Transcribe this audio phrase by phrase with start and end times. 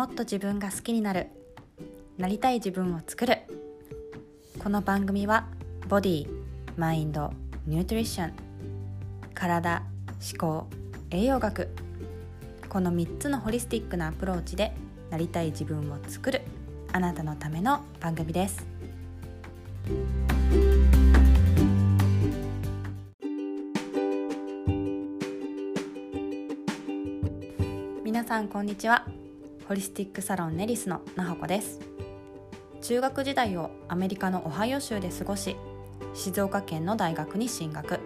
[0.00, 1.26] もっと自分が好きになる。
[2.16, 3.36] なりたい自分を作る。
[4.58, 5.46] この番組は
[5.90, 6.26] ボディ
[6.78, 7.34] マインド
[7.66, 8.32] ニュートリション
[9.34, 9.82] 体
[10.32, 10.66] 思考
[11.10, 11.68] 栄養学。
[12.70, 14.72] この3つのホリスティックなアプローチで
[15.10, 16.40] なりたい自分を作る。
[16.94, 18.66] あなたのための番組です。
[28.02, 29.19] 皆さんこんにちは。
[29.70, 31.78] ホリスティックサロンネリスのなほこです。
[32.82, 35.56] 中学時代をアメリカのオハイオ州で過ごし
[36.12, 38.00] 静岡県の大学に進学。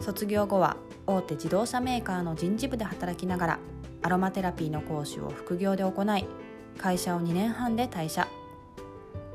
[0.00, 0.76] 卒業後は
[1.06, 3.58] 大手自動車メーカーの人事部で働きながら
[4.02, 6.26] アロマテラピーの講師を副業で行い
[6.76, 8.28] 会社を2年半で退社。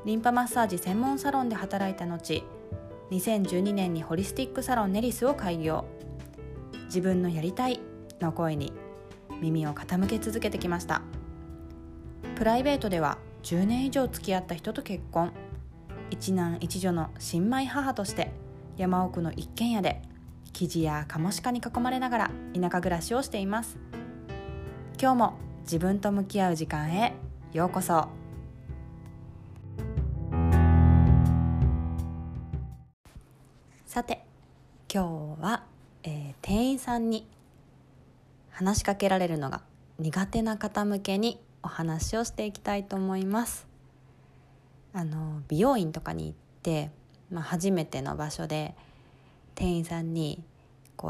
[0.06, 2.44] リンパマッサージ専門サロンで働いた後
[3.10, 5.86] 2012年にホリスティックサロンネリスを開業。
[6.86, 7.80] 自分のやりたい
[8.20, 8.74] の声に
[9.42, 11.02] 耳を傾け続けてきました。
[12.42, 15.32] プライベートでは10年以上付き合った人と結婚。
[16.10, 18.32] 一男一女の新米母として
[18.78, 20.02] 山奥の一軒家で
[20.52, 23.78] 生地やカモシカに囲まれながら田舎暮らしをしています。
[25.00, 25.34] 今日も
[25.66, 27.14] 自分と向き合う時間へ
[27.54, 28.08] ようこそ。
[33.86, 34.26] さて
[34.92, 35.64] 今日は、
[36.02, 37.28] えー、店員さんに
[38.50, 39.62] 話しかけられるのが
[40.00, 43.68] 苦手な方向けにお話をしていきたいと思います。
[44.94, 46.92] あの美容院とかに行って、
[47.32, 48.76] まあ、初めての場所で
[49.56, 50.44] 店員さんに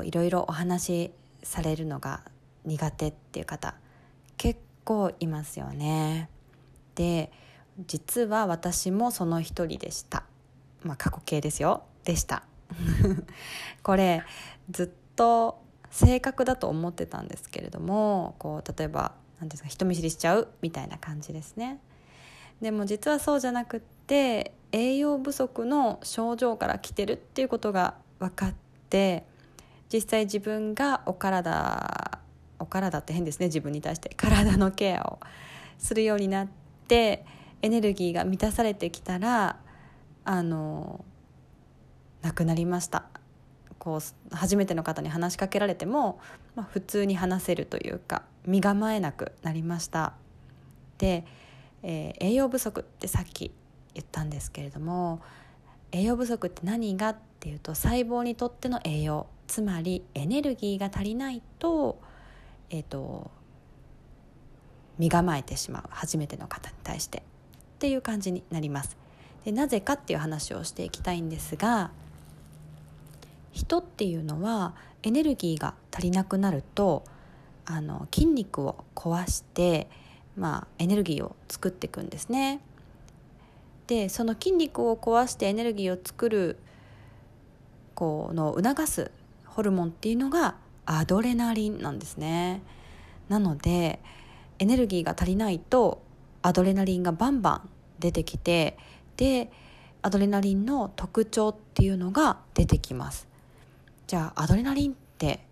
[0.03, 1.11] いろいろお話し
[1.43, 2.21] されるのが
[2.63, 3.75] 苦手っていう方
[4.37, 6.29] 結構いますよね。
[6.95, 7.31] で
[7.87, 10.23] 実は私もその一人でした。
[10.83, 11.83] まあ過去形ですよ。
[12.03, 12.43] でした。
[13.83, 14.23] これ
[14.69, 21.79] ずっと性格だと思ってたんですけれどもこう例えば何ですか人見知りしちゃうみたいな感じですね。
[22.61, 28.53] でも実はそうじゃなくって栄養不足の症状から来てるっていうことが分かっ
[28.89, 29.25] て
[29.91, 32.21] 実際自分がお体
[32.59, 34.13] お体って変ですね自分に対して。
[34.15, 35.19] 体のケアを
[35.79, 36.47] するようになっ
[36.87, 37.25] て
[37.63, 39.57] エネルギーが満たされてきたら
[40.23, 41.03] あの
[42.21, 43.05] なくなりました。
[43.79, 46.19] こう初めての方に話しかけられても、
[46.53, 48.21] まあ、普通に話せるというか。
[48.45, 50.13] 身構えなくなりました。
[50.97, 51.25] で、
[51.83, 53.51] えー、栄養不足ってさっき
[53.93, 55.21] 言ったんですけれども
[55.91, 61.99] 栄養不足って何がっていうと細胞にとっての栄養つまりエネルギーが足りないと,、
[62.69, 63.31] えーと、
[64.97, 67.19] 身構えてしまう初めての方に対して。
[67.19, 67.21] っ
[67.81, 68.95] ていう感じになります。
[69.43, 71.89] でなぜかっていう話をしていきたいんですが
[73.51, 77.03] 人っていうのはエネルギーが足りなくなると
[77.73, 79.89] あの筋肉を壊して、
[80.35, 82.59] まあ、エネルギーを作っていくんですね。
[83.87, 86.57] でその筋肉を壊してエネルギーを作る
[87.95, 89.11] こうのを促す
[89.45, 90.55] ホルモンっていうのが
[90.85, 92.61] アドレナリンなんですね。
[93.29, 93.99] なので
[94.59, 96.01] エネルギーが足りないと
[96.41, 98.77] アドレナリンがバンバン出てきて
[99.15, 99.51] で
[100.01, 103.27] アドレナリンの特徴っていうのが出てきます
[104.07, 105.45] じゃあアドレナリンって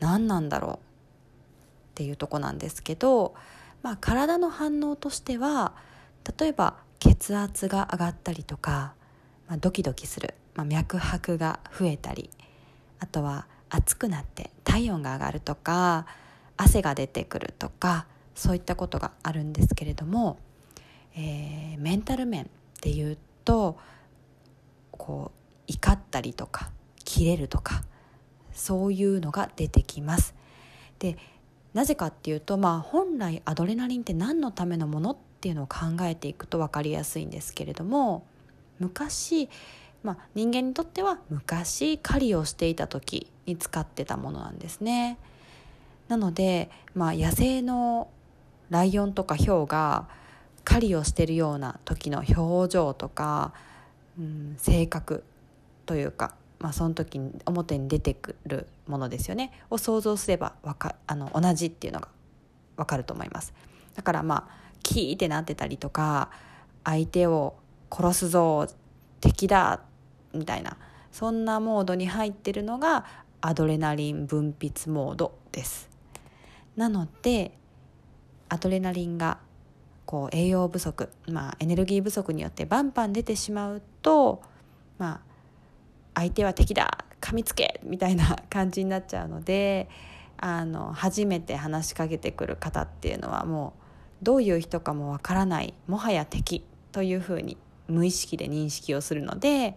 [0.00, 0.83] 何なんだろう？
[1.94, 3.34] っていうとこなんですけど、
[3.82, 5.74] まあ、体の反応としては
[6.38, 8.94] 例えば血圧が上がったりとか、
[9.46, 12.30] まあ、ドキドキする、まあ、脈拍が増えたり
[12.98, 16.06] あとは暑くなって体温が上がるとか
[16.56, 20.38] 汗が出てくるとかそういったことがあるんですけれども、
[21.16, 22.46] えー、メンタル面っ
[22.80, 23.78] ていうと
[24.90, 25.30] こ
[25.68, 26.70] う怒ったりとか
[27.04, 27.84] 切れるとか
[28.52, 30.34] そういうのが出てきます。
[30.98, 31.16] で
[31.74, 38.24] なぜかっていうと、まあ、本来アドレナリンって何のためのものっていうのを考えていくと分かりやすいんですけれども
[38.78, 39.50] 昔、
[40.02, 45.18] まあ、人間にとっては昔狩りをしていた時に使ってたものなんですね。
[46.08, 48.08] なので、まあ、野生の
[48.70, 50.08] ライオンとかヒョウが
[50.64, 53.52] 狩りをしてるような時の表情とか、
[54.18, 55.24] うん、性格
[55.86, 59.52] というかまあ、その時に表に出てくるものですよね。
[59.70, 62.08] を想像すればわかあの同じっていうのが
[62.76, 63.52] わかると思います。
[63.94, 66.30] だからまあキーってなってたりとか
[66.84, 67.54] 相手を
[67.90, 68.66] 殺すぞ
[69.20, 69.82] 敵だ
[70.32, 70.76] みたいな
[71.12, 73.04] そんなモードに入ってるのが
[73.40, 75.88] アドレナリン分泌モードです。
[76.76, 77.56] なので
[78.48, 79.38] アドレナリンが
[80.06, 84.42] こう栄養不足、まあ、エネルギー不足によってバンバン出てしまうと
[84.98, 85.33] まあ
[86.14, 89.88] 相手は敵だ噛みつけみたいな感じになっちゃうので
[90.36, 93.74] あの初めて話しかけてくる方っていうのはも
[94.22, 97.56] うどういう人かもわからないもはや敵というふうに
[97.88, 99.76] 無意識で認識をするので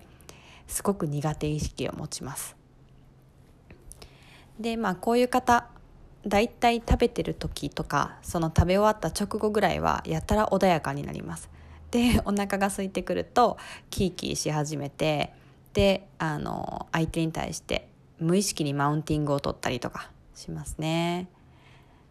[0.68, 2.56] すごく苦手意識を持ちます。
[4.60, 5.68] でまあこういう方
[6.26, 11.50] だいたい食べてる時とかその食べ終わった直後ぐらいはやたら穏やかになります。
[11.92, 13.58] でお腹が空いてくると
[13.90, 15.34] キーキーし始めて
[15.78, 17.88] であの相手に対して
[18.18, 21.28] 無意識にマウンティングを取ったりとかしますね。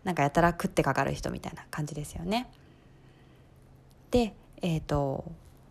[0.04, 2.48] なんかやたら食ってかかる人みたいな感じですよね。
[4.12, 5.24] でえっ、ー、と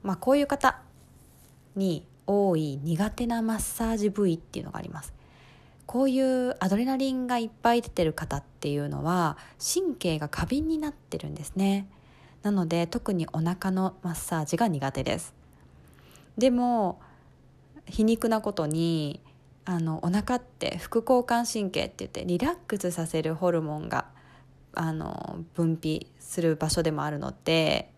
[0.03, 0.81] まあこういう方
[1.77, 5.13] に多い苦手なマッサージ部位っていうのがあります。
[5.85, 11.87] こういうアドレナリンがいっぱい出てる方っていうのは神経が過敏になってるんですね。
[12.43, 15.33] なので特にお腹のマッサージが苦手です。
[16.37, 16.99] でも
[17.87, 19.21] 皮肉なことに
[19.65, 24.05] あのお腹って副交感神経って言ってリラックスさせるホルモンが
[24.73, 27.91] あの分泌する場所でもあるので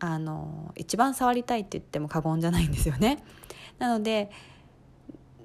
[0.00, 3.24] あの一番触りたいって言っても過言じゃないんですよね。
[3.78, 4.30] なので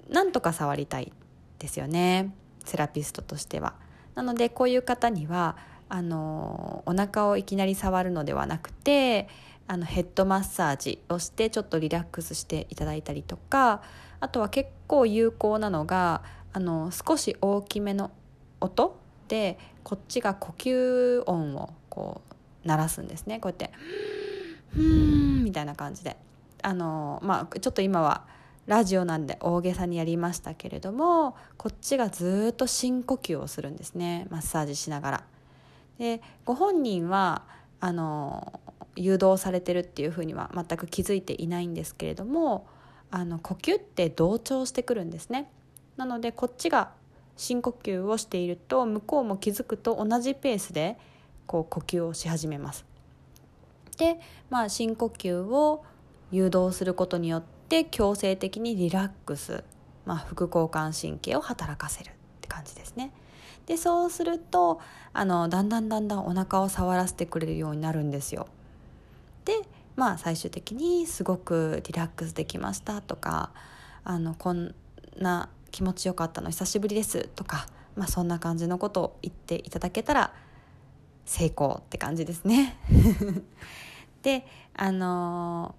[0.09, 1.13] なんとか触りたい
[1.59, 2.35] ですよね。
[2.65, 3.75] セラピストとしては。
[4.15, 5.57] なのでこういう方には
[5.89, 9.27] あのお腹をいきなり触るのではなくて
[9.67, 13.81] あのヘッドマッサージをしてちょっとリラックスしていただいたりとか
[14.19, 16.21] あとは結構有効なのが
[16.51, 18.11] あの少し大きめの
[18.61, 22.21] 音でこっちが呼吸音をこ
[22.63, 23.39] う鳴らすんですね。
[23.39, 23.71] こうやって
[24.71, 26.17] 「ふーん」みたいな感じで。
[26.65, 28.25] あのまあちょっと今は
[28.67, 34.27] ラジオなんで大げさにやりましたけれどもこっちがずっと深呼吸をするんですね。
[34.29, 35.23] マッサージしながら。
[35.99, 37.43] でご本人は
[37.81, 38.61] あの
[38.95, 42.67] 誘導されてるっていうふうには全く気づいていないんですけれども
[43.11, 45.49] あの呼吸って同調してくるんですね。
[45.97, 46.91] なのでこっちが
[47.37, 50.97] 深呼吸をしていると向こうも気づくと同じペースで
[51.45, 52.85] こう呼吸をし始めます。
[53.97, 54.19] で、
[54.49, 55.85] まあ、深呼吸を
[56.31, 59.63] 誘導することによって強制的にリラックス、
[60.05, 62.11] まあ、副交感神経を働かせるっ
[62.41, 63.11] て感じですね。
[63.67, 64.81] でそうすると
[65.13, 68.47] あのだんだんだんだんお腹を触らせてくれるようになるんですよ。
[69.45, 69.61] で
[69.95, 73.51] まあ最終的にすごくリラックスできましたとか
[74.03, 74.73] あのこん
[75.17, 80.33] な気持ちよかったの久しぶりですとか、まあ、そんな感じのことを言っていただけたら
[81.25, 82.77] 成功って感じですね。
[84.23, 85.75] であの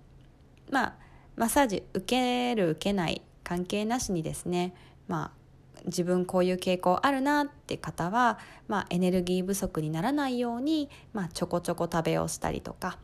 [0.70, 0.94] ー、まあ
[1.36, 4.74] マッサージ受ける受けない関係なしにですね
[5.08, 5.44] まあ
[5.86, 8.38] 自分こういう傾向あるなって方は、
[8.68, 12.98] まあ、エネルギー不足にならないように、まあ、ちょこちょこ食べをしたりとか、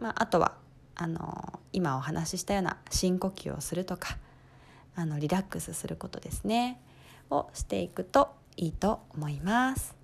[0.00, 0.56] まあ、あとは
[0.96, 4.16] あの今お話ししたような深呼吸をするとか
[4.96, 6.80] あのリラックスすることですね
[7.30, 9.94] をしていくといいと思います。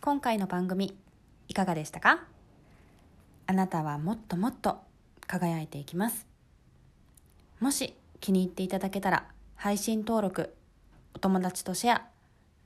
[0.00, 0.96] 今回の番組
[1.48, 2.24] いかがでしたか？
[3.46, 4.80] あなたはもっともっと
[5.26, 6.26] 輝いていきます。
[7.60, 10.54] もし気に入っていただけたら配信登録
[11.14, 12.02] お友達とシェア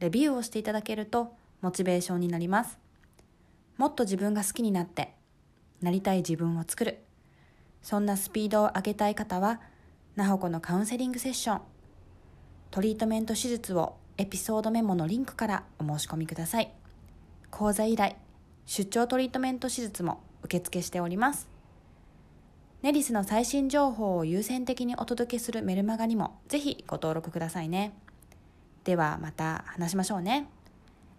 [0.00, 2.78] レビューをしていただけるとモチベーションになります。
[3.76, 5.14] もっと自分が好きになって
[5.80, 6.98] なりたい自分を作る
[7.82, 9.60] そんなスピードを上げたい方は
[10.16, 11.60] なほこのカウンセリングセッション
[12.70, 16.72] トリートメント手術をエピソードメモのリンクからお申し込みください
[17.50, 18.16] 講座依頼
[18.64, 21.56] 出張トリートメント手術も受付しております
[22.82, 27.92] ネリスの最新情報を優先的にお届けするメルマガにもぜひご登録くださいね。
[28.84, 30.48] ではまた話しましょうね。